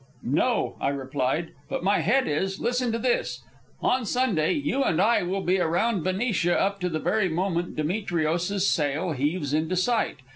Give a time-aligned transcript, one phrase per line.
[0.23, 2.59] "No," I replied, "but my head is.
[2.59, 3.43] Listen to this.
[3.81, 8.65] On Sunday you and I will be around Benicia up to the very moment Demetrios's
[8.67, 10.17] sail heaves into sight.